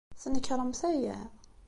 Tnekṛemt 0.21 0.81
aya? 0.91 1.17